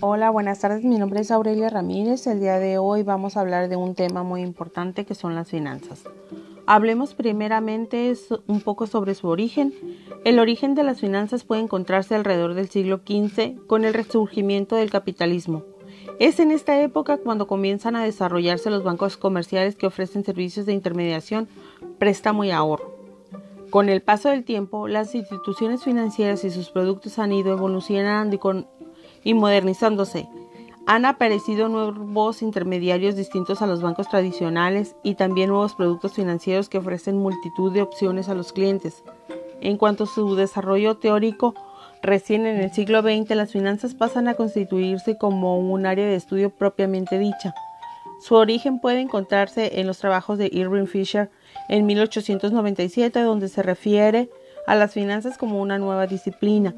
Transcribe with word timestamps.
Hola, 0.00 0.30
buenas 0.30 0.60
tardes. 0.60 0.84
Mi 0.84 0.96
nombre 0.96 1.20
es 1.20 1.32
Aurelia 1.32 1.70
Ramírez. 1.70 2.28
El 2.28 2.38
día 2.38 2.60
de 2.60 2.78
hoy 2.78 3.02
vamos 3.02 3.36
a 3.36 3.40
hablar 3.40 3.68
de 3.68 3.74
un 3.74 3.96
tema 3.96 4.22
muy 4.22 4.42
importante 4.42 5.04
que 5.04 5.16
son 5.16 5.34
las 5.34 5.48
finanzas. 5.48 6.04
Hablemos 6.66 7.14
primeramente 7.14 8.14
un 8.46 8.60
poco 8.60 8.86
sobre 8.86 9.16
su 9.16 9.26
origen. 9.26 9.74
El 10.24 10.38
origen 10.38 10.76
de 10.76 10.84
las 10.84 11.00
finanzas 11.00 11.42
puede 11.42 11.62
encontrarse 11.62 12.14
alrededor 12.14 12.54
del 12.54 12.68
siglo 12.68 13.00
XV 13.04 13.66
con 13.66 13.84
el 13.84 13.92
resurgimiento 13.92 14.76
del 14.76 14.88
capitalismo. 14.88 15.64
Es 16.20 16.38
en 16.38 16.52
esta 16.52 16.80
época 16.80 17.16
cuando 17.16 17.48
comienzan 17.48 17.96
a 17.96 18.04
desarrollarse 18.04 18.70
los 18.70 18.84
bancos 18.84 19.16
comerciales 19.16 19.74
que 19.74 19.88
ofrecen 19.88 20.24
servicios 20.24 20.64
de 20.64 20.74
intermediación, 20.74 21.48
préstamo 21.98 22.44
y 22.44 22.52
ahorro. 22.52 22.94
Con 23.70 23.88
el 23.88 24.00
paso 24.00 24.28
del 24.28 24.44
tiempo, 24.44 24.86
las 24.86 25.14
instituciones 25.16 25.82
financieras 25.82 26.44
y 26.44 26.50
sus 26.50 26.70
productos 26.70 27.18
han 27.18 27.32
ido 27.32 27.52
evolucionando 27.52 28.36
y, 28.36 28.38
modernizándose. 29.34 30.28
Han 30.86 31.04
aparecido 31.04 31.68
nuevos 31.68 32.40
intermediarios 32.40 33.14
distintos 33.14 33.60
a 33.60 33.66
los 33.66 33.82
bancos 33.82 34.08
tradicionales 34.08 34.96
y 35.02 35.16
también 35.16 35.50
nuevos 35.50 35.74
productos 35.74 36.14
financieros 36.14 36.68
que 36.68 36.78
ofrecen 36.78 37.18
multitud 37.18 37.72
de 37.72 37.82
opciones 37.82 38.28
a 38.28 38.34
los 38.34 38.52
clientes. 38.52 39.02
En 39.60 39.76
cuanto 39.76 40.04
a 40.04 40.06
su 40.06 40.34
desarrollo 40.34 40.96
teórico, 40.96 41.54
recién 42.02 42.46
en 42.46 42.60
el 42.60 42.72
siglo 42.72 43.02
XX 43.02 43.36
las 43.36 43.52
finanzas 43.52 43.94
pasan 43.94 44.28
a 44.28 44.34
constituirse 44.34 45.18
como 45.18 45.58
un 45.58 45.84
área 45.84 46.06
de 46.06 46.14
estudio 46.14 46.50
propiamente 46.50 47.18
dicha. 47.18 47.54
Su 48.20 48.34
origen 48.34 48.80
puede 48.80 49.00
encontrarse 49.00 49.80
en 49.80 49.86
los 49.86 49.98
trabajos 49.98 50.38
de 50.38 50.50
Irving 50.52 50.86
Fisher 50.86 51.30
en 51.68 51.86
1897, 51.86 53.20
donde 53.20 53.48
se 53.48 53.62
refiere 53.62 54.28
a 54.66 54.74
las 54.74 54.92
finanzas 54.92 55.38
como 55.38 55.60
una 55.60 55.78
nueva 55.78 56.06
disciplina. 56.06 56.74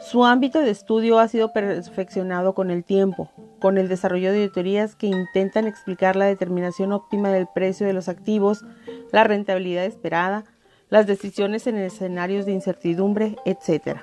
Su 0.00 0.24
ámbito 0.24 0.60
de 0.60 0.70
estudio 0.70 1.18
ha 1.18 1.28
sido 1.28 1.52
perfeccionado 1.52 2.54
con 2.54 2.70
el 2.70 2.84
tiempo, 2.84 3.30
con 3.60 3.78
el 3.78 3.88
desarrollo 3.88 4.32
de 4.32 4.48
teorías 4.48 4.96
que 4.96 5.06
intentan 5.06 5.66
explicar 5.66 6.16
la 6.16 6.26
determinación 6.26 6.92
óptima 6.92 7.30
del 7.30 7.46
precio 7.46 7.86
de 7.86 7.92
los 7.92 8.08
activos, 8.08 8.64
la 9.12 9.24
rentabilidad 9.24 9.84
esperada, 9.84 10.44
las 10.88 11.06
decisiones 11.06 11.66
en 11.66 11.76
escenarios 11.76 12.46
de 12.46 12.52
incertidumbre, 12.52 13.36
etc. 13.44 14.00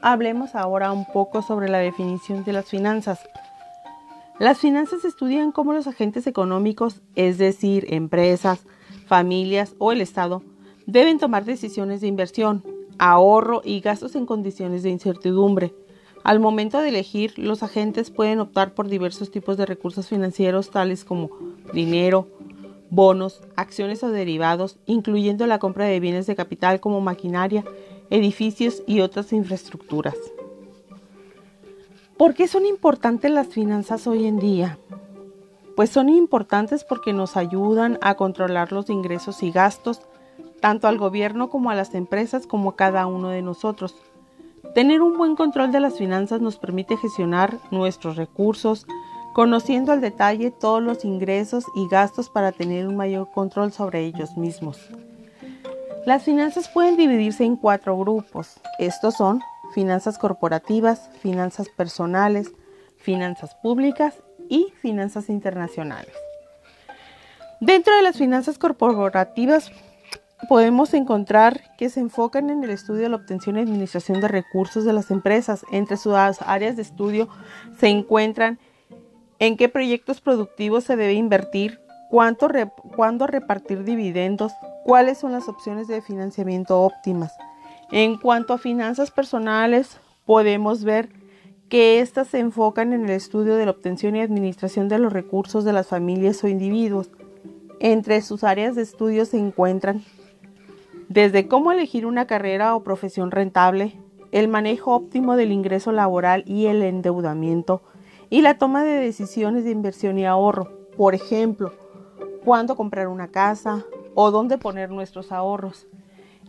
Hablemos 0.00 0.54
ahora 0.54 0.92
un 0.92 1.06
poco 1.06 1.42
sobre 1.42 1.68
la 1.68 1.78
definición 1.78 2.44
de 2.44 2.52
las 2.52 2.66
finanzas. 2.66 3.20
Las 4.38 4.58
finanzas 4.58 5.04
estudian 5.04 5.52
cómo 5.52 5.72
los 5.72 5.86
agentes 5.86 6.26
económicos, 6.26 7.02
es 7.14 7.38
decir, 7.38 7.86
empresas, 7.90 8.64
familias 9.06 9.74
o 9.78 9.92
el 9.92 10.00
Estado, 10.00 10.42
deben 10.86 11.18
tomar 11.18 11.44
decisiones 11.44 12.00
de 12.00 12.08
inversión, 12.08 12.64
ahorro 12.98 13.62
y 13.64 13.80
gastos 13.80 14.14
en 14.14 14.26
condiciones 14.26 14.82
de 14.82 14.90
incertidumbre. 14.90 15.74
Al 16.24 16.38
momento 16.38 16.78
de 16.78 16.90
elegir, 16.90 17.38
los 17.38 17.62
agentes 17.62 18.10
pueden 18.10 18.38
optar 18.40 18.74
por 18.74 18.88
diversos 18.88 19.30
tipos 19.30 19.56
de 19.56 19.66
recursos 19.66 20.08
financieros 20.08 20.70
tales 20.70 21.04
como 21.04 21.30
dinero, 21.72 22.28
bonos, 22.90 23.40
acciones 23.56 24.04
o 24.04 24.10
derivados, 24.10 24.76
incluyendo 24.86 25.46
la 25.46 25.58
compra 25.58 25.86
de 25.86 25.98
bienes 25.98 26.26
de 26.26 26.36
capital 26.36 26.78
como 26.78 27.00
maquinaria, 27.00 27.64
edificios 28.10 28.82
y 28.86 29.00
otras 29.00 29.32
infraestructuras. 29.32 30.16
¿Por 32.16 32.34
qué 32.34 32.46
son 32.46 32.66
importantes 32.66 33.30
las 33.30 33.48
finanzas 33.48 34.06
hoy 34.06 34.26
en 34.26 34.38
día? 34.38 34.78
Pues 35.74 35.90
son 35.90 36.08
importantes 36.08 36.84
porque 36.84 37.12
nos 37.12 37.36
ayudan 37.36 37.98
a 38.02 38.14
controlar 38.14 38.70
los 38.70 38.90
ingresos 38.90 39.42
y 39.42 39.50
gastos, 39.50 40.02
tanto 40.62 40.86
al 40.86 40.96
gobierno 40.96 41.50
como 41.50 41.70
a 41.70 41.74
las 41.74 41.94
empresas 41.94 42.46
como 42.46 42.70
a 42.70 42.76
cada 42.76 43.06
uno 43.06 43.28
de 43.28 43.42
nosotros. 43.42 43.96
Tener 44.74 45.02
un 45.02 45.18
buen 45.18 45.34
control 45.34 45.72
de 45.72 45.80
las 45.80 45.98
finanzas 45.98 46.40
nos 46.40 46.56
permite 46.56 46.96
gestionar 46.96 47.58
nuestros 47.72 48.16
recursos, 48.16 48.86
conociendo 49.34 49.92
al 49.92 50.00
detalle 50.00 50.52
todos 50.52 50.80
los 50.80 51.04
ingresos 51.04 51.66
y 51.74 51.88
gastos 51.88 52.30
para 52.30 52.52
tener 52.52 52.86
un 52.86 52.96
mayor 52.96 53.28
control 53.32 53.72
sobre 53.72 54.06
ellos 54.06 54.36
mismos. 54.36 54.78
Las 56.06 56.22
finanzas 56.22 56.68
pueden 56.68 56.96
dividirse 56.96 57.44
en 57.44 57.56
cuatro 57.56 57.98
grupos. 57.98 58.60
Estos 58.78 59.14
son 59.14 59.42
finanzas 59.74 60.16
corporativas, 60.16 61.10
finanzas 61.20 61.68
personales, 61.70 62.52
finanzas 62.98 63.56
públicas 63.56 64.14
y 64.48 64.72
finanzas 64.80 65.28
internacionales. 65.28 66.14
Dentro 67.60 67.94
de 67.96 68.02
las 68.02 68.16
finanzas 68.16 68.58
corporativas 68.58 69.72
podemos 70.48 70.92
encontrar 70.94 71.60
que 71.76 71.88
se 71.88 72.00
enfocan 72.00 72.50
en 72.50 72.64
el 72.64 72.70
estudio 72.70 73.02
de 73.02 73.08
la 73.08 73.16
obtención 73.16 73.56
y 73.56 73.60
administración 73.60 74.20
de 74.20 74.28
recursos 74.28 74.84
de 74.84 74.92
las 74.92 75.10
empresas. 75.10 75.64
Entre 75.70 75.96
sus 75.96 76.14
áreas 76.14 76.76
de 76.76 76.82
estudio 76.82 77.28
se 77.78 77.88
encuentran 77.88 78.58
en 79.38 79.56
qué 79.56 79.68
proyectos 79.68 80.20
productivos 80.20 80.84
se 80.84 80.96
debe 80.96 81.14
invertir, 81.14 81.80
cuánto 82.10 82.48
cuándo 82.94 83.26
repartir 83.26 83.84
dividendos, 83.84 84.52
cuáles 84.84 85.18
son 85.18 85.32
las 85.32 85.48
opciones 85.48 85.88
de 85.88 86.02
financiamiento 86.02 86.80
óptimas. 86.80 87.32
En 87.90 88.16
cuanto 88.16 88.54
a 88.54 88.58
finanzas 88.58 89.10
personales, 89.10 89.98
podemos 90.24 90.84
ver 90.84 91.10
que 91.68 92.00
éstas 92.00 92.28
se 92.28 92.38
enfocan 92.38 92.92
en 92.92 93.04
el 93.04 93.10
estudio 93.10 93.56
de 93.56 93.64
la 93.64 93.70
obtención 93.70 94.14
y 94.14 94.20
administración 94.20 94.88
de 94.88 94.98
los 94.98 95.12
recursos 95.12 95.64
de 95.64 95.72
las 95.72 95.86
familias 95.86 96.42
o 96.44 96.48
individuos. 96.48 97.10
Entre 97.80 98.20
sus 98.22 98.44
áreas 98.44 98.74
de 98.74 98.82
estudio 98.82 99.24
se 99.24 99.38
encuentran 99.38 100.04
desde 101.12 101.46
cómo 101.46 101.72
elegir 101.72 102.06
una 102.06 102.26
carrera 102.26 102.74
o 102.74 102.82
profesión 102.82 103.30
rentable, 103.30 103.98
el 104.32 104.48
manejo 104.48 104.94
óptimo 104.94 105.36
del 105.36 105.52
ingreso 105.52 105.92
laboral 105.92 106.42
y 106.46 106.66
el 106.66 106.80
endeudamiento, 106.80 107.82
y 108.30 108.40
la 108.40 108.56
toma 108.56 108.82
de 108.82 108.92
decisiones 108.92 109.64
de 109.64 109.72
inversión 109.72 110.18
y 110.18 110.24
ahorro. 110.24 110.70
Por 110.96 111.14
ejemplo, 111.14 111.74
cuándo 112.46 112.76
comprar 112.76 113.08
una 113.08 113.28
casa 113.28 113.84
o 114.14 114.30
dónde 114.30 114.56
poner 114.56 114.90
nuestros 114.90 115.32
ahorros. 115.32 115.86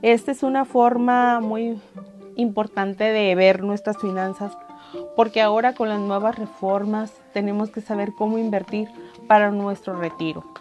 Esta 0.02 0.32
es 0.32 0.44
una 0.44 0.64
forma 0.64 1.42
muy 1.42 1.78
importante 2.38 3.04
de 3.04 3.36
ver 3.36 3.64
nuestras 3.64 3.98
finanzas 3.98 4.58
porque 5.18 5.42
ahora 5.42 5.74
con 5.74 5.90
las 5.90 6.00
nuevas 6.00 6.38
reformas 6.38 7.12
tenemos 7.34 7.70
que 7.70 7.82
saber 7.82 8.14
cómo 8.18 8.38
invertir 8.38 8.88
para 9.28 9.52
nuestro 9.52 9.98
retiro. 9.98 10.53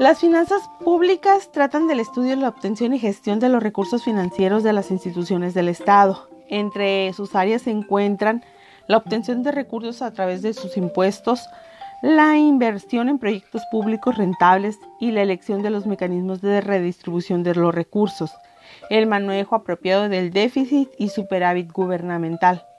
Las 0.00 0.20
finanzas 0.20 0.62
públicas 0.82 1.52
tratan 1.52 1.86
del 1.86 2.00
estudio, 2.00 2.34
la 2.34 2.48
obtención 2.48 2.94
y 2.94 2.98
gestión 2.98 3.38
de 3.38 3.50
los 3.50 3.62
recursos 3.62 4.02
financieros 4.02 4.62
de 4.62 4.72
las 4.72 4.90
instituciones 4.90 5.52
del 5.52 5.68
Estado. 5.68 6.26
Entre 6.48 7.12
sus 7.12 7.34
áreas 7.34 7.60
se 7.60 7.70
encuentran 7.70 8.42
la 8.86 8.96
obtención 8.96 9.42
de 9.42 9.52
recursos 9.52 10.00
a 10.00 10.10
través 10.14 10.40
de 10.40 10.54
sus 10.54 10.78
impuestos, 10.78 11.46
la 12.00 12.38
inversión 12.38 13.10
en 13.10 13.18
proyectos 13.18 13.60
públicos 13.70 14.16
rentables 14.16 14.78
y 15.00 15.10
la 15.10 15.20
elección 15.20 15.60
de 15.60 15.68
los 15.68 15.84
mecanismos 15.84 16.40
de 16.40 16.62
redistribución 16.62 17.42
de 17.42 17.56
los 17.56 17.74
recursos, 17.74 18.32
el 18.88 19.06
manejo 19.06 19.54
apropiado 19.54 20.08
del 20.08 20.30
déficit 20.30 20.88
y 20.96 21.10
superávit 21.10 21.70
gubernamental. 21.70 22.69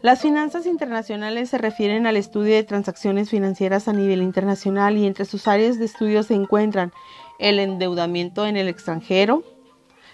Las 0.00 0.22
finanzas 0.22 0.66
internacionales 0.66 1.50
se 1.50 1.58
refieren 1.58 2.06
al 2.06 2.16
estudio 2.16 2.54
de 2.54 2.62
transacciones 2.62 3.30
financieras 3.30 3.88
a 3.88 3.92
nivel 3.92 4.22
internacional 4.22 4.96
y 4.96 5.06
entre 5.06 5.24
sus 5.24 5.48
áreas 5.48 5.76
de 5.76 5.86
estudio 5.86 6.22
se 6.22 6.34
encuentran 6.34 6.92
el 7.40 7.58
endeudamiento 7.58 8.46
en 8.46 8.56
el 8.56 8.68
extranjero, 8.68 9.42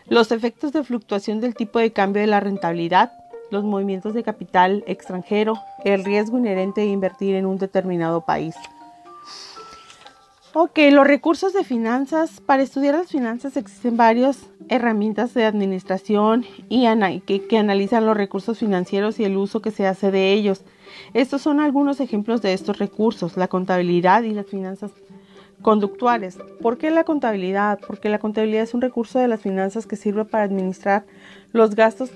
los 0.06 0.33
efectos 0.33 0.73
de 0.73 0.84
fluctuación 0.84 1.41
del 1.41 1.55
tipo 1.55 1.78
de 1.78 1.93
cambio 1.93 2.23
de 2.23 2.28
la 2.28 2.41
rentabilidad, 2.41 3.12
los 3.50 3.62
movimientos 3.62 4.15
de 4.15 4.23
capital 4.23 4.84
extranjero, 4.87 5.59
el 5.84 6.03
riesgo 6.03 6.39
inherente 6.39 6.81
de 6.81 6.87
invertir 6.87 7.34
en 7.34 7.44
un 7.44 7.59
determinado 7.59 8.23
país. 8.23 8.55
Ok, 10.56 10.78
los 10.92 11.04
recursos 11.04 11.53
de 11.53 11.65
finanzas. 11.65 12.41
Para 12.41 12.62
estudiar 12.62 12.94
las 12.94 13.10
finanzas 13.10 13.56
existen 13.56 13.97
varias 13.97 14.50
herramientas 14.69 15.34
de 15.34 15.44
administración 15.44 16.44
y 16.69 16.87
que, 17.26 17.49
que, 17.49 17.58
analizan 17.58 18.06
los 18.06 18.17
recursos 18.17 18.61
financieros 18.61 19.19
y 19.19 19.25
el 19.25 19.37
uso 19.37 19.61
que 19.61 19.73
se 19.73 19.84
hace 19.84 20.12
de 20.12 20.32
ellos. 20.32 20.62
Estos 21.12 21.43
son 21.43 21.58
algunos 21.58 21.99
ejemplos 21.99 22.40
de 22.40 22.52
estos 22.52 22.79
recursos, 22.79 23.37
la 23.37 23.49
contabilidad 23.49 24.23
y 24.23 24.32
las 24.32 24.46
finanzas 24.46 24.93
conductuales. 25.61 26.38
¿Por 26.62 26.79
qué 26.79 26.93
la 26.93 27.02
contabilidad? 27.02 27.81
Porque 27.84 28.08
la 28.08 28.20
contabilidad 28.20 28.62
es 28.62 28.75
un 28.75 28.81
recurso 28.81 29.19
de 29.19 29.26
las 29.26 29.40
finanzas 29.40 29.88
que 29.88 29.96
sirve 29.96 30.25
para 30.25 30.44
administrar 30.44 31.05
los 31.50 31.75
gastos 31.75 32.12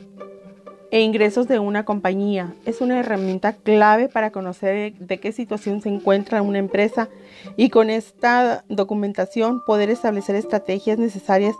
e 0.91 1.01
ingresos 1.01 1.49
de 1.49 1.59
una 1.59 1.85
compañía. 1.85 2.55
Es 2.65 2.81
una 2.81 2.99
herramienta 2.99 3.53
clave 3.53 4.09
para 4.09 4.31
conocer 4.31 4.95
de 4.95 5.21
qué 5.21 5.33
situación 5.33 5.83
se 5.83 5.89
encuentra 5.89 6.43
una 6.43 6.59
empresa 6.59 7.09
y 7.57 7.71
con 7.71 7.91
esta 7.91 8.65
documentación 8.69 9.63
poder 9.65 9.91
establecer 9.91 10.37
estrategias 10.37 10.99
necesarias 10.99 11.55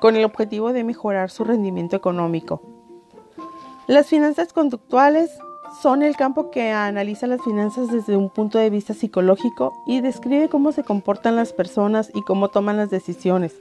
con 0.00 0.16
el 0.16 0.24
objetivo 0.24 0.72
de 0.72 0.84
mejorar 0.84 1.30
su 1.30 1.44
rendimiento 1.44 1.96
económico. 1.96 2.62
Las 3.86 4.06
finanzas 4.06 4.52
conductuales 4.52 5.30
son 5.82 6.02
el 6.02 6.16
campo 6.16 6.50
que 6.50 6.70
analiza 6.70 7.26
las 7.26 7.42
finanzas 7.42 7.90
desde 7.90 8.16
un 8.16 8.30
punto 8.30 8.58
de 8.58 8.70
vista 8.70 8.94
psicológico 8.94 9.72
y 9.86 10.00
describe 10.00 10.48
cómo 10.48 10.72
se 10.72 10.84
comportan 10.84 11.36
las 11.36 11.52
personas 11.52 12.10
y 12.14 12.22
cómo 12.22 12.48
toman 12.48 12.76
las 12.76 12.90
decisiones. 12.90 13.54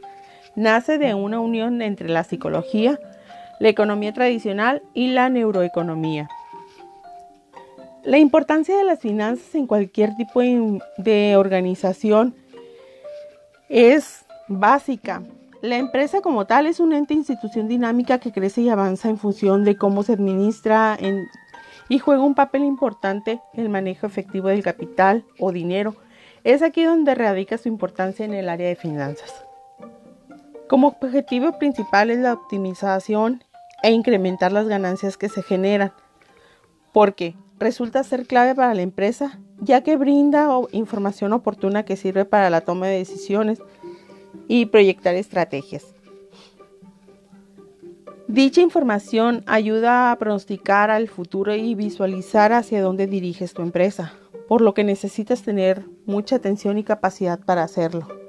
Nace 0.56 0.98
de 1.00 1.16
una 1.16 1.40
unión 1.40 1.81
entre 1.81 2.10
la 2.10 2.24
psicología, 2.24 3.00
la 3.59 3.69
economía 3.69 4.13
tradicional 4.13 4.81
y 4.94 5.07
la 5.07 5.29
neuroeconomía. 5.29 6.29
La 8.03 8.17
importancia 8.17 8.75
de 8.77 8.83
las 8.83 9.00
finanzas 9.00 9.55
en 9.55 9.65
cualquier 9.65 10.15
tipo 10.15 10.41
de 10.41 11.35
organización 11.38 12.35
es 13.69 14.25
básica. 14.50 15.23
La 15.61 15.77
empresa 15.77 16.19
como 16.19 16.45
tal 16.45 16.65
es 16.65 16.81
una 16.81 16.97
ente 16.97 17.13
institución 17.13 17.69
dinámica 17.69 18.19
que 18.19 18.33
crece 18.33 18.61
y 18.61 18.69
avanza 18.69 19.07
en 19.07 19.17
función 19.17 19.63
de 19.63 19.77
cómo 19.77 20.03
se 20.03 20.13
administra 20.13 20.97
y 21.88 22.00
juega 22.00 22.23
un 22.23 22.35
papel 22.35 22.65
importante 22.65 23.39
el 23.53 23.69
manejo 23.69 24.05
efectivo 24.05 24.50
del 24.50 24.63
capital 24.63 25.23
o 25.39 25.53
dinero. 25.53 25.95
Es 26.44 26.61
aquí 26.61 26.83
donde 26.83 27.15
radica 27.15 27.57
su 27.57 27.69
importancia 27.69 28.25
en 28.25 28.33
el 28.33 28.50
área 28.50 28.67
de 28.67 28.75
finanzas. 28.75 29.45
Como 30.74 30.88
objetivo 30.88 31.60
principal 31.60 32.10
es 32.10 32.18
la 32.18 32.34
optimización 32.34 33.44
e 33.84 33.92
incrementar 33.92 34.52
las 34.52 34.68
ganancias 34.68 35.18
que 35.18 35.30
se 35.30 35.44
generan, 35.44 35.94
porque 36.92 37.36
resulta 37.60 38.04
ser 38.04 38.25
clave 38.25 38.56
para 38.56 38.74
la 38.74 38.81
empresa, 38.81 39.40
ya 39.60 39.84
que 39.84 39.98
brinda 39.98 40.50
información 40.72 41.31
oportuna 41.31 41.86
que 41.86 41.96
sirve 41.96 42.25
para 42.25 42.50
la 42.50 42.62
toma 42.62 42.88
de 42.88 42.98
decisiones 42.98 43.60
y 44.48 44.66
proyectar 44.66 45.14
estrategias. 45.14 45.94
Dicha 48.28 48.62
información 48.62 49.44
ayuda 49.46 50.12
a 50.12 50.18
pronosticar 50.18 50.90
al 50.90 51.08
futuro 51.08 51.54
y 51.54 51.75
visualizar 51.75 52.52
hacia 52.52 52.81
dónde 52.81 53.06
diriges 53.06 53.54
tu 53.54 53.62
empresa, 53.62 54.14
por 54.48 54.62
lo 54.62 54.74
que 54.74 54.84
necesitas 54.84 55.44
tener 55.44 55.86
mucha 56.08 56.38
atención 56.38 56.80
y 56.80 56.84
capacidad 56.84 57.40
para 57.40 57.62
hacerlo. 57.62 58.23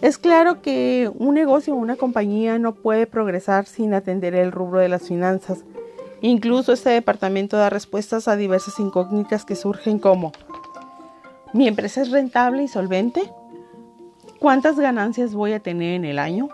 Es 0.00 0.18
claro 0.18 0.62
que 0.62 1.10
un 1.14 1.34
negocio 1.34 1.74
o 1.74 1.78
una 1.78 1.96
compañía 1.96 2.58
no 2.58 2.74
puede 2.74 3.06
progresar 3.06 3.66
sin 3.66 3.94
atender 3.94 4.34
el 4.34 4.52
rubro 4.52 4.80
de 4.80 4.88
las 4.88 5.02
finanzas, 5.08 5.64
Incluso 6.22 6.72
este 6.72 6.90
departamento 6.90 7.56
da 7.56 7.70
respuestas 7.70 8.28
a 8.28 8.36
diversas 8.36 8.78
incógnitas 8.78 9.44
que 9.44 9.56
surgen 9.56 9.98
como 9.98 10.32
¿Mi 11.52 11.66
empresa 11.66 12.02
es 12.02 12.10
rentable 12.10 12.62
y 12.62 12.68
solvente? 12.68 13.22
¿Cuántas 14.38 14.78
ganancias 14.78 15.34
voy 15.34 15.52
a 15.52 15.60
tener 15.60 15.94
en 15.94 16.04
el 16.04 16.18
año? 16.18 16.48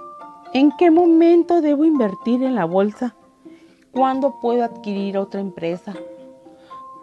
¿En 0.54 0.72
qué 0.78 0.90
momento 0.90 1.60
debo 1.60 1.84
invertir 1.84 2.42
en 2.42 2.54
la 2.54 2.64
bolsa? 2.64 3.14
¿Cuándo 3.92 4.38
puedo 4.40 4.64
adquirir 4.64 5.18
otra 5.18 5.40
empresa? 5.40 5.94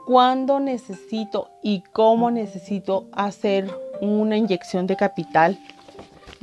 ¿Cuándo 0.05 0.59
necesito 0.59 1.49
y 1.61 1.83
cómo 1.91 2.31
necesito 2.31 3.07
hacer 3.11 3.69
una 4.01 4.37
inyección 4.37 4.87
de 4.87 4.95
capital? 4.95 5.59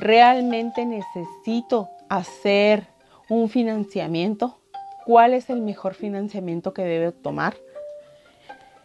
¿Realmente 0.01 0.85
necesito 0.85 1.89
hacer 2.09 2.89
un 3.29 3.49
financiamiento? 3.49 4.61
cuál 5.11 5.35
es 5.35 5.51
el 5.51 5.61
mejor 5.61 5.95
financiamiento 5.95 6.73
que 6.73 6.83
debe 6.83 7.11
tomar. 7.11 7.57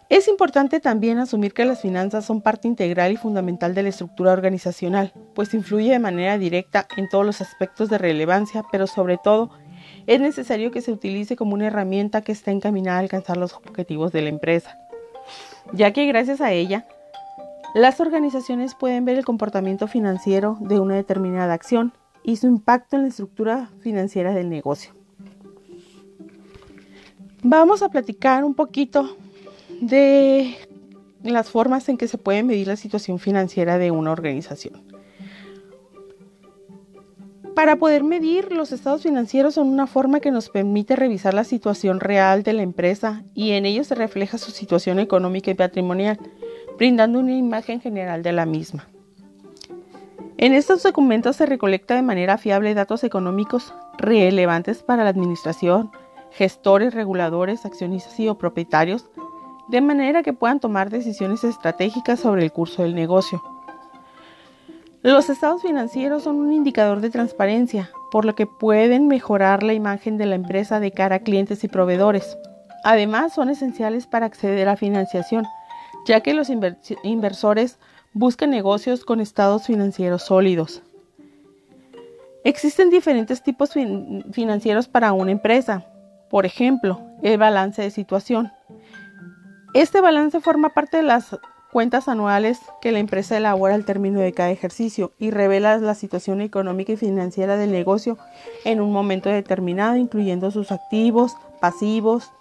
Es 0.10 0.28
importante 0.28 0.80
también 0.80 1.20
asumir 1.20 1.54
que 1.54 1.66
las 1.66 1.82
finanzas 1.82 2.26
son 2.26 2.42
parte 2.42 2.68
integral 2.68 3.12
y 3.12 3.18
fundamental 3.18 3.76
de 3.76 3.84
la 3.84 3.90
estructura 3.90 4.34
organizacional, 4.34 5.14
pues 5.36 5.54
influye 5.54 5.92
de 5.92 6.00
manera 6.00 6.40
directa 6.40 6.88
en 6.98 7.10
todos 7.10 7.26
los 7.26 7.42
aspectos 7.42 7.90
de 7.90 8.00
relevancia, 8.00 8.64
pero 8.72 8.88
sobre 8.88 9.18
todo 9.18 9.52
es 10.08 10.20
necesario 10.20 10.72
que 10.72 10.82
se 10.82 10.92
utilice 10.92 11.36
como 11.36 11.54
una 11.54 11.68
herramienta 11.68 12.22
que 12.22 12.32
está 12.32 12.50
encaminada 12.50 12.98
a 12.98 13.02
alcanzar 13.02 13.38
los 13.38 13.54
objetivos 13.54 14.12
de 14.12 14.24
la 14.24 14.30
empresa, 14.30 14.80
ya 15.74 15.92
que 15.94 16.08
gracias 16.08 16.42
a 16.42 16.52
ella, 16.52 16.88
las 17.76 18.00
organizaciones 18.00 18.74
pueden 18.74 19.04
ver 19.04 19.18
el 19.18 19.26
comportamiento 19.26 19.88
financiero 19.88 20.58
de 20.62 20.80
una 20.80 20.96
determinada 20.96 21.54
acción 21.54 21.92
y 22.24 22.38
su 22.38 22.48
impacto 22.48 22.96
en 22.96 23.02
la 23.02 23.10
estructura 23.10 23.70
financiera 23.82 24.34
del 24.34 24.50
negocio. 24.50 24.94
Vamos 27.44 27.84
a 27.84 27.90
platicar 27.90 28.46
un 28.46 28.56
poquito 28.56 29.18
de 29.82 30.56
las 31.22 31.50
formas 31.50 31.90
en 31.90 31.98
que 31.98 32.08
se 32.08 32.18
puede 32.18 32.44
medir 32.44 32.68
la 32.68 32.78
situación 32.78 33.20
financiera 33.20 33.78
de 33.78 33.92
una 33.92 34.14
organización. 34.14 34.82
Para 37.56 37.76
poder 37.76 38.06
medir 38.06 38.54
los 38.54 38.72
estados 38.72 39.04
financieros 39.04 39.56
son 39.56 39.68
una 39.68 39.86
forma 39.86 40.22
que 40.22 40.32
nos 40.32 40.50
permite 40.50 40.96
revisar 40.96 41.34
la 41.34 41.44
situación 41.44 42.00
real 42.00 42.42
de 42.44 42.54
la 42.54 42.62
empresa 42.62 43.26
y 43.34 43.52
en 43.52 43.66
ello 43.66 43.84
se 43.84 43.96
refleja 43.96 44.38
su 44.38 44.52
situación 44.52 45.00
económica 45.00 45.52
y 45.52 45.56
patrimonial, 45.56 46.18
brindando 46.78 47.20
una 47.20 47.34
imagen 47.34 47.82
general 47.82 48.24
de 48.24 48.32
la 48.32 48.46
misma. 48.46 48.88
En 50.38 50.54
estos 50.54 50.84
documentos 50.84 51.38
se 51.38 51.46
recolecta 51.46 51.96
de 51.96 52.02
manera 52.02 52.38
fiable 52.38 52.74
datos 52.74 53.04
económicos 53.04 53.74
relevantes 53.98 54.84
para 54.84 55.04
la 55.04 55.10
administración, 55.10 55.92
gestores, 56.32 56.94
reguladores, 56.94 57.66
accionistas 57.66 58.20
y 58.20 58.28
o 58.28 58.38
propietarios, 58.38 59.06
de 59.70 59.82
manera 59.82 60.24
que 60.24 60.34
puedan 60.34 60.60
tomar 60.60 60.90
decisiones 60.90 61.44
estratégicas 61.44 62.20
sobre 62.20 62.44
el 62.44 62.52
curso 62.52 62.84
del 62.84 62.96
negocio. 62.96 63.42
Los 65.02 65.30
estados 65.30 65.62
financieros 65.62 66.24
son 66.24 66.38
un 66.38 66.52
indicador 66.52 67.00
de 67.00 67.10
transparencia, 67.10 67.92
por 68.12 68.26
lo 68.26 68.36
que 68.36 68.48
pueden 68.48 69.08
mejorar 69.08 69.64
la 69.64 69.74
imagen 69.74 70.18
de 70.18 70.26
la 70.26 70.36
empresa 70.36 70.80
de 70.80 70.92
cara 70.92 71.18
a 71.18 71.20
clientes 71.20 71.64
y 71.64 71.68
proveedores. 71.68 72.38
Además, 72.84 73.34
son 73.34 73.50
esenciales 73.50 74.08
para 74.08 74.26
acceder 74.26 74.68
a 74.68 74.76
financiación, 74.76 75.46
ya 76.06 76.22
que 76.22 76.34
los 76.34 76.50
inversores 77.04 77.78
buscan 78.14 78.50
negocios 78.52 79.04
con 79.04 79.20
estados 79.20 79.66
financieros 79.66 80.24
sólidos. 80.24 80.82
Existen 82.44 82.90
diferentes 82.90 83.42
tipos 83.42 83.72
financieros 84.32 84.88
para 84.88 85.14
una 85.14 85.32
empresa, 85.32 85.88
por 86.30 86.46
ejemplo, 86.46 87.02
el 87.24 87.38
balance 87.38 87.82
de 87.82 87.90
situación. 87.90 88.52
Este 89.74 90.00
balance 90.00 90.40
forma 90.40 90.70
parte 90.70 90.98
de 90.98 91.04
las 91.04 91.38
cuentas 91.74 92.08
anuales 92.08 92.60
que 92.82 92.94
la 92.94 93.00
empresa 93.00 93.36
elabora 93.36 93.76
al 93.76 93.84
término 93.84 94.22
de 94.22 94.32
cada 94.32 94.52
ejercicio 94.52 95.12
y 95.20 95.32
revela 95.32 95.78
la 95.78 95.96
situación 95.96 96.40
económica 96.40 96.94
y 96.94 96.98
financiera 96.98 97.58
del 97.58 97.72
negocio 97.72 98.18
en 98.64 98.80
un 98.80 98.94
momento 98.94 99.30
determinado, 99.30 99.98
incluyendo 99.98 100.52
sus 100.52 100.72
activos, 100.72 101.36
pasivos 101.60 102.32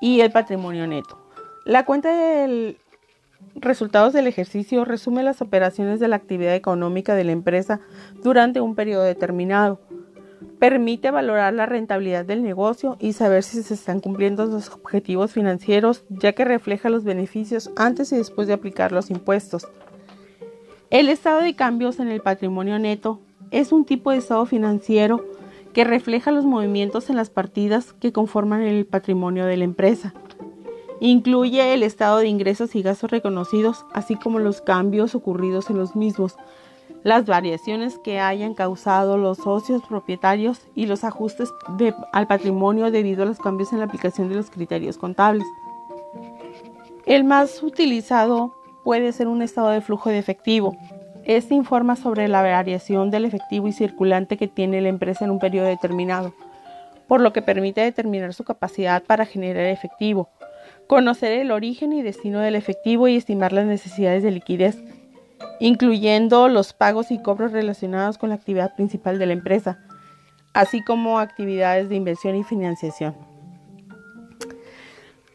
y 0.00 0.22
el 0.22 0.32
patrimonio 0.32 0.88
neto. 0.88 1.21
La 1.64 1.84
cuenta 1.84 2.10
de 2.10 2.76
resultados 3.54 4.12
del 4.12 4.26
ejercicio 4.26 4.84
resume 4.84 5.22
las 5.22 5.42
operaciones 5.42 6.00
de 6.00 6.08
la 6.08 6.16
actividad 6.16 6.54
económica 6.54 7.14
de 7.14 7.24
la 7.24 7.32
empresa 7.32 7.80
durante 8.22 8.60
un 8.60 8.74
periodo 8.74 9.02
determinado 9.02 9.80
Permite 10.58 11.10
valorar 11.10 11.54
la 11.54 11.66
rentabilidad 11.66 12.24
del 12.24 12.44
negocio 12.44 12.96
y 13.00 13.14
saber 13.14 13.42
si 13.42 13.64
se 13.64 13.74
están 13.74 13.98
cumpliendo 13.98 14.46
los 14.46 14.70
objetivos 14.70 15.32
financieros, 15.32 16.04
ya 16.08 16.34
que 16.34 16.44
refleja 16.44 16.88
los 16.88 17.02
beneficios 17.02 17.70
antes 17.74 18.12
y 18.12 18.16
después 18.16 18.46
de 18.46 18.54
aplicar 18.54 18.92
los 18.92 19.10
impuestos. 19.10 19.66
El 20.90 21.08
estado 21.08 21.40
de 21.40 21.56
cambios 21.56 21.98
en 21.98 22.08
el 22.08 22.20
patrimonio 22.20 22.78
neto 22.78 23.20
es 23.50 23.72
un 23.72 23.84
tipo 23.84 24.12
de 24.12 24.18
estado 24.18 24.46
financiero 24.46 25.24
que 25.72 25.82
refleja 25.82 26.30
los 26.30 26.44
movimientos 26.44 27.10
en 27.10 27.16
las 27.16 27.28
partidas 27.28 27.92
que 27.94 28.12
conforman 28.12 28.62
el 28.62 28.86
patrimonio 28.86 29.46
de 29.46 29.56
la 29.56 29.64
empresa. 29.64 30.14
Incluye 31.04 31.74
el 31.74 31.82
estado 31.82 32.18
de 32.18 32.28
ingresos 32.28 32.76
y 32.76 32.82
gastos 32.82 33.10
reconocidos, 33.10 33.84
así 33.92 34.14
como 34.14 34.38
los 34.38 34.60
cambios 34.60 35.16
ocurridos 35.16 35.68
en 35.68 35.76
los 35.76 35.96
mismos, 35.96 36.36
las 37.02 37.26
variaciones 37.26 37.98
que 37.98 38.20
hayan 38.20 38.54
causado 38.54 39.18
los 39.18 39.38
socios 39.38 39.82
propietarios 39.88 40.60
y 40.76 40.86
los 40.86 41.02
ajustes 41.02 41.52
al 42.12 42.28
patrimonio 42.28 42.92
debido 42.92 43.24
a 43.24 43.26
los 43.26 43.40
cambios 43.40 43.72
en 43.72 43.80
la 43.80 43.86
aplicación 43.86 44.28
de 44.28 44.36
los 44.36 44.48
criterios 44.48 44.96
contables. 44.96 45.44
El 47.04 47.24
más 47.24 47.64
utilizado 47.64 48.54
puede 48.84 49.10
ser 49.10 49.26
un 49.26 49.42
estado 49.42 49.70
de 49.70 49.80
flujo 49.80 50.08
de 50.08 50.18
efectivo. 50.18 50.76
Este 51.24 51.56
informa 51.56 51.96
sobre 51.96 52.28
la 52.28 52.42
variación 52.42 53.10
del 53.10 53.24
efectivo 53.24 53.66
y 53.66 53.72
circulante 53.72 54.36
que 54.36 54.46
tiene 54.46 54.80
la 54.80 54.88
empresa 54.88 55.24
en 55.24 55.32
un 55.32 55.40
periodo 55.40 55.66
determinado, 55.66 56.32
por 57.08 57.20
lo 57.20 57.32
que 57.32 57.42
permite 57.42 57.80
determinar 57.80 58.34
su 58.34 58.44
capacidad 58.44 59.02
para 59.02 59.26
generar 59.26 59.66
efectivo, 59.66 60.28
conocer 60.92 61.32
el 61.32 61.52
origen 61.52 61.94
y 61.94 62.02
destino 62.02 62.40
del 62.40 62.54
efectivo 62.54 63.08
y 63.08 63.16
estimar 63.16 63.54
las 63.54 63.64
necesidades 63.64 64.22
de 64.22 64.30
liquidez 64.30 64.76
incluyendo 65.58 66.50
los 66.50 66.74
pagos 66.74 67.10
y 67.10 67.22
cobros 67.22 67.50
relacionados 67.52 68.18
con 68.18 68.28
la 68.28 68.34
actividad 68.34 68.74
principal 68.74 69.18
de 69.18 69.24
la 69.24 69.32
empresa, 69.32 69.78
así 70.52 70.84
como 70.84 71.18
actividades 71.18 71.88
de 71.88 71.96
inversión 71.96 72.36
y 72.36 72.44
financiación. 72.44 73.16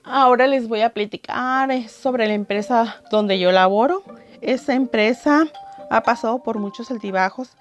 Ahora 0.03 0.45
les 0.45 0.67
voy 0.67 0.81
a 0.81 0.91
platicar 0.91 1.71
sobre 1.89 2.27
la 2.27 2.35
empresa 2.35 3.01
donde 3.09 3.39
yo 3.39 3.51
laboro. 3.51 4.03
Esta 4.41 4.75
empresa 4.75 5.47
ha 5.89 6.03
pasado 6.03 6.43
por 6.43 6.59
muchos 6.59 6.91
altibajos. 6.91 7.57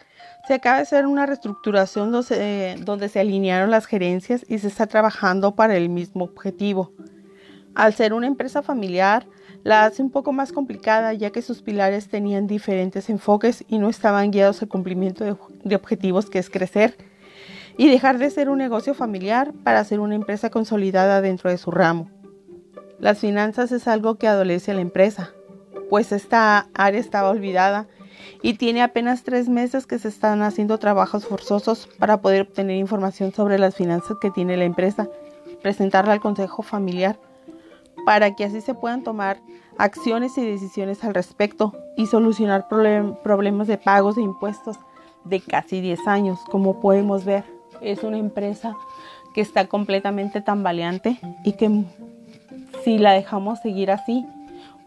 Se 0.46 0.52
acaba 0.52 0.76
de 0.76 0.82
hacer 0.82 1.06
una 1.06 1.24
reestructuración 1.24 2.12
donde, 2.12 2.76
donde 2.80 3.08
se 3.08 3.20
alinearon 3.20 3.70
las 3.70 3.86
gerencias 3.86 4.44
y 4.46 4.58
se 4.58 4.68
está 4.68 4.86
trabajando 4.86 5.54
para 5.54 5.78
el 5.78 5.88
mismo 5.88 6.24
objetivo. 6.24 6.92
Al 7.76 7.92
ser 7.92 8.14
una 8.14 8.26
empresa 8.26 8.62
familiar, 8.62 9.26
la 9.62 9.84
hace 9.84 10.02
un 10.02 10.10
poco 10.10 10.32
más 10.32 10.50
complicada 10.50 11.12
ya 11.12 11.30
que 11.30 11.42
sus 11.42 11.60
pilares 11.60 12.08
tenían 12.08 12.46
diferentes 12.46 13.10
enfoques 13.10 13.64
y 13.68 13.76
no 13.76 13.90
estaban 13.90 14.30
guiados 14.30 14.62
al 14.62 14.68
cumplimiento 14.68 15.24
de, 15.24 15.76
objetivos 15.76 16.30
que 16.30 16.38
es 16.38 16.48
crecer 16.48 16.96
y 17.76 17.90
dejar 17.90 18.16
de 18.16 18.30
ser 18.30 18.48
un 18.48 18.56
negocio 18.56 18.94
familiar 18.94 19.52
para 19.62 19.84
ser 19.84 20.00
una 20.00 20.14
empresa 20.14 20.48
consolidada 20.48 21.20
dentro 21.20 21.50
de 21.50 21.58
su 21.58 21.70
ramo. 21.70 22.10
Las 22.98 23.18
finanzas 23.18 23.70
es 23.72 23.86
algo 23.88 24.14
que 24.14 24.26
adolece 24.26 24.70
a 24.70 24.74
la 24.74 24.80
empresa, 24.80 25.32
pues 25.90 26.12
esta 26.12 26.68
área 26.72 26.98
estaba 26.98 27.28
olvidada 27.28 27.88
y 28.40 28.54
tiene 28.54 28.82
apenas 28.82 29.22
tres 29.22 29.50
meses 29.50 29.86
que 29.86 29.98
se 29.98 30.08
están 30.08 30.40
haciendo 30.40 30.78
trabajos 30.78 31.26
forzosos 31.26 31.90
para 31.98 32.22
poder 32.22 32.40
obtener 32.40 32.78
información 32.78 33.34
sobre 33.34 33.58
las 33.58 33.76
finanzas 33.76 34.16
que 34.18 34.30
tiene 34.30 34.56
la 34.56 34.64
empresa, 34.64 35.10
presentarla 35.60 36.14
al 36.14 36.20
consejo 36.20 36.62
familiar, 36.62 37.18
para 38.06 38.36
que 38.36 38.44
así 38.44 38.60
se 38.60 38.72
puedan 38.72 39.02
tomar 39.02 39.38
acciones 39.78 40.38
y 40.38 40.48
decisiones 40.48 41.02
al 41.02 41.12
respecto 41.12 41.74
y 41.96 42.06
solucionar 42.06 42.68
problemas 42.68 43.66
de 43.66 43.78
pagos 43.78 44.14
de 44.14 44.22
impuestos 44.22 44.76
de 45.24 45.40
casi 45.40 45.80
10 45.80 46.06
años. 46.06 46.38
Como 46.48 46.80
podemos 46.80 47.24
ver, 47.24 47.42
es 47.80 48.04
una 48.04 48.18
empresa 48.18 48.76
que 49.34 49.40
está 49.40 49.66
completamente 49.66 50.40
tambaleante 50.40 51.18
y 51.44 51.54
que 51.54 51.82
si 52.84 52.98
la 52.98 53.10
dejamos 53.10 53.58
seguir 53.58 53.90
así, 53.90 54.24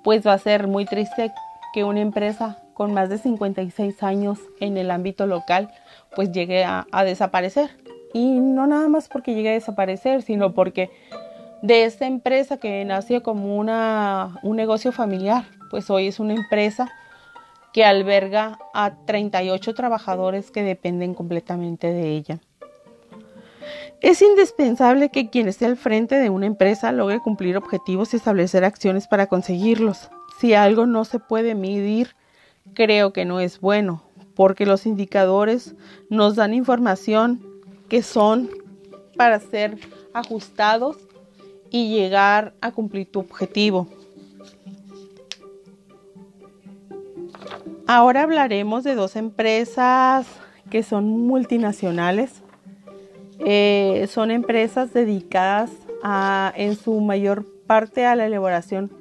pues 0.01 0.25
va 0.25 0.31
a 0.31 0.38
ser 0.38 0.67
muy 0.67 0.85
triste 0.85 1.33
que 1.73 1.83
una 1.83 1.99
empresa 1.99 2.59
con 2.73 2.93
más 2.93 3.09
de 3.09 3.17
56 3.17 4.01
años 4.01 4.39
en 4.61 4.77
el 4.77 4.91
ámbito 4.91 5.27
local 5.27 5.69
pues 6.15 6.31
llegue 6.31 6.63
a, 6.63 6.85
desaparecer. 7.03 7.69
Y 8.13 8.39
no 8.39 8.65
nada 8.65 8.88
más 8.88 9.09
porque 9.09 9.35
llegue 9.35 9.49
a 9.49 9.53
desaparecer, 9.53 10.21
sino 10.21 10.53
porque 10.53 10.89
de 11.61 11.85
esta 11.85 12.05
empresa 12.05 12.57
que 12.57 12.85
nació 12.85 13.23
como 13.23 13.57
una, 13.57 14.39
un 14.43 14.55
negocio 14.55 14.91
familiar, 14.91 15.45
pues 15.69 15.89
hoy 15.89 16.07
es 16.07 16.19
una 16.19 16.33
empresa 16.33 16.89
que 17.73 17.85
alberga 17.85 18.57
a 18.73 18.95
38 19.05 19.73
trabajadores 19.73 20.51
que 20.51 20.63
dependen 20.63 21.13
completamente 21.13 21.87
de 21.87 22.15
ella. 22.15 22.39
Es 24.01 24.21
indispensable 24.21 25.09
que 25.09 25.29
quien 25.29 25.47
esté 25.49 25.65
al 25.65 25.75
frente 25.75 26.15
de 26.15 26.29
una 26.29 26.45
empresa 26.45 26.91
logre 26.91 27.19
cumplir 27.19 27.57
objetivos 27.57 28.13
y 28.13 28.17
establecer 28.17 28.63
acciones 28.63 29.07
para 29.07 29.27
conseguirlos. 29.27 30.09
Si 30.39 30.53
algo 30.53 30.85
no 30.85 31.03
se 31.03 31.19
puede 31.19 31.53
medir, 31.53 32.15
creo 32.73 33.11
que 33.11 33.25
no 33.25 33.41
es 33.41 33.59
bueno, 33.59 34.03
porque 34.35 34.65
los 34.65 34.85
indicadores 34.85 35.75
nos 36.09 36.35
dan 36.35 36.53
información 36.53 37.45
que 37.89 38.01
son 38.01 38.49
para 39.17 39.39
ser 39.41 39.77
ajustados 40.13 41.08
y 41.71 41.89
llegar 41.89 42.53
a 42.61 42.71
cumplir 42.71 43.11
tu 43.11 43.19
objetivo. 43.19 43.88
Ahora 47.88 48.23
hablaremos 48.23 48.83
de 48.83 48.95
dos 48.95 49.15
empresas 49.15 50.27
que 50.69 50.83
son 50.83 51.05
multinacionales. 51.05 52.43
Eh, 53.39 54.07
son 54.11 54.31
empresas 54.31 54.93
dedicadas 54.93 55.71
a, 56.03 56.53
en 56.55 56.75
su 56.75 56.99
mayor 57.01 57.45
parte 57.65 58.05
a 58.05 58.15
la 58.15 58.25
elaboración 58.25 58.91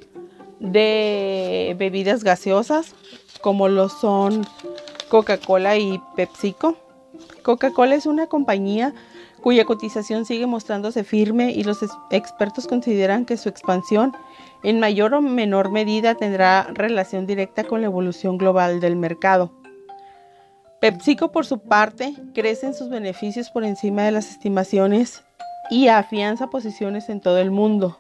de 0.61 1.75
bebidas 1.79 2.25
gaseosas, 2.25 2.95
como 3.41 3.69
lo 3.69 3.89
son 3.89 4.47
Coca-Cola 5.09 5.77
y 5.77 6.01
PepsiCo. 6.17 6.77
Coca-Cola 7.43 7.95
es 7.95 8.07
una 8.07 8.27
compañía 8.27 8.95
cuya 9.43 9.65
cotización 9.65 10.25
sigue 10.25 10.47
mostrándose 10.47 11.05
firme 11.05 11.53
y 11.53 11.65
los 11.65 11.81
expertos 12.11 12.67
consideran 12.67 13.25
que 13.25 13.37
su 13.37 13.49
expansión 13.49 14.17
en 14.63 14.81
mayor 14.81 15.15
o 15.15 15.21
menor 15.21 15.71
medida 15.71 16.15
tendrá 16.15 16.65
relación 16.73 17.27
directa 17.27 17.65
con 17.65 17.81
la 17.81 17.87
evolución 17.87 18.39
global 18.39 18.81
del 18.81 18.97
mercado. 18.97 19.53
PepsiCo, 20.81 21.33
por 21.33 21.45
su 21.45 21.59
parte, 21.59 22.15
crece 22.35 22.67
en 22.67 22.75
sus 22.75 22.89
beneficios 22.89 23.51
por 23.51 23.65
encima 23.65 24.03
de 24.03 24.13
las 24.13 24.31
estimaciones 24.31 25.25
y 25.71 25.89
afianza 25.89 26.51
posiciones 26.51 27.09
en 27.09 27.21
todo 27.21 27.39
el 27.39 27.51
mundo. 27.51 27.99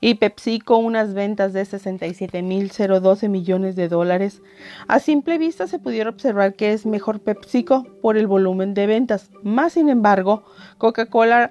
y 0.00 0.14
PepsiCo 0.14 0.76
unas 0.76 1.14
ventas 1.14 1.52
de 1.52 1.62
67.012 1.62 3.28
millones 3.28 3.76
de 3.76 3.88
dólares, 3.88 4.42
a 4.86 5.00
simple 5.00 5.38
vista 5.38 5.66
se 5.66 5.78
pudiera 5.78 6.10
observar 6.10 6.54
que 6.54 6.72
es 6.72 6.86
mejor 6.86 7.20
PepsiCo 7.20 7.84
por 8.00 8.16
el 8.16 8.26
volumen 8.26 8.74
de 8.74 8.86
ventas. 8.86 9.30
Más 9.42 9.72
sin 9.72 9.88
embargo, 9.88 10.44
Coca-Cola 10.78 11.50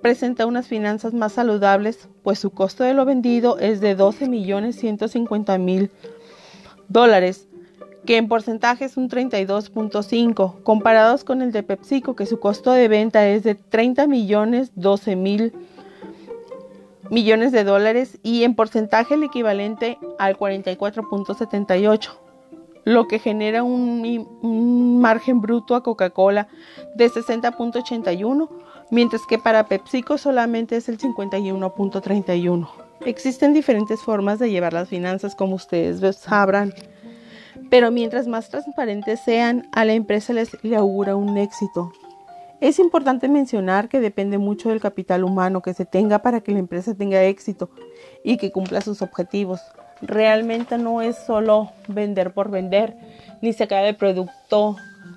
presenta 0.00 0.46
unas 0.46 0.66
finanzas 0.66 1.14
más 1.14 1.32
saludables, 1.32 2.08
pues 2.22 2.38
su 2.38 2.50
costo 2.50 2.82
de 2.84 2.94
lo 2.94 3.04
vendido 3.04 3.58
es 3.58 3.80
de 3.80 3.94
12 3.94 4.28
millones 4.28 4.76
150 4.76 5.58
mil 5.58 5.90
dólares, 6.88 7.46
que 8.04 8.16
en 8.16 8.26
porcentaje 8.26 8.86
es 8.86 8.96
un 8.96 9.08
32.5, 9.08 10.62
comparados 10.64 11.22
con 11.22 11.40
el 11.40 11.52
de 11.52 11.62
PepsiCo, 11.62 12.16
que 12.16 12.26
su 12.26 12.40
costo 12.40 12.72
de 12.72 12.88
venta 12.88 13.28
es 13.28 13.44
de 13.44 13.54
30 13.54 14.08
millones 14.08 14.72
12 14.74 15.14
mil 15.14 15.52
millones 17.12 17.52
de 17.52 17.62
dólares 17.62 18.18
y 18.22 18.42
en 18.42 18.54
porcentaje 18.54 19.14
el 19.14 19.22
equivalente 19.22 19.98
al 20.18 20.36
44.78, 20.38 22.10
lo 22.84 23.06
que 23.06 23.18
genera 23.18 23.62
un, 23.62 24.26
un 24.40 25.00
margen 25.00 25.42
bruto 25.42 25.74
a 25.74 25.82
Coca-Cola 25.82 26.48
de 26.96 27.10
60.81 27.10 28.48
mientras 28.90 29.26
que 29.26 29.38
para 29.38 29.66
PepsiCo 29.66 30.16
solamente 30.18 30.76
es 30.76 30.88
el 30.88 30.98
51.31. 30.98 32.68
Existen 33.04 33.52
diferentes 33.52 34.00
formas 34.00 34.38
de 34.38 34.50
llevar 34.50 34.72
las 34.72 34.88
finanzas 34.88 35.34
como 35.34 35.56
ustedes 35.56 36.16
sabrán, 36.16 36.72
pero 37.70 37.90
mientras 37.90 38.26
más 38.26 38.48
transparentes 38.48 39.20
sean, 39.24 39.68
a 39.72 39.84
la 39.84 39.92
empresa 39.92 40.32
les 40.32 40.50
le 40.62 40.76
augura 40.76 41.16
un 41.16 41.36
éxito. 41.36 41.92
Es 42.62 42.78
importante 42.78 43.28
mencionar 43.28 43.88
que 43.88 43.98
depende 43.98 44.38
mucho 44.38 44.68
del 44.68 44.80
capital 44.80 45.24
humano 45.24 45.62
que 45.62 45.74
se 45.74 45.84
tenga 45.84 46.20
para 46.20 46.42
que 46.42 46.52
la 46.52 46.60
empresa 46.60 46.94
tenga 46.94 47.24
éxito 47.24 47.70
y 48.22 48.36
que 48.36 48.52
cumpla 48.52 48.80
sus 48.80 49.02
objetivos. 49.02 49.60
Realmente 50.00 50.78
no 50.78 51.02
es 51.02 51.16
solo 51.26 51.72
vender 51.88 52.32
por 52.32 52.52
vender, 52.52 52.94
ni 53.40 53.52
sacar 53.52 53.84
el 53.84 53.96
producto 53.96 54.76